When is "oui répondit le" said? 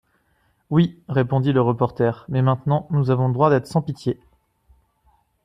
0.71-1.61